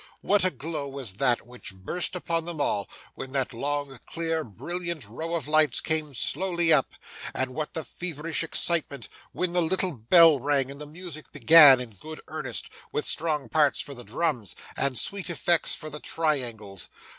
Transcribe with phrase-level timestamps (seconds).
[0.21, 5.05] What a glow was that, which burst upon them all, when that long, clear, brilliant
[5.07, 6.93] row of lights came slowly up;
[7.35, 11.97] and what the feverish excitement when the little bell rang and the music began in
[11.99, 16.89] good earnest, with strong parts for the drums, and sweet effects for the triangles!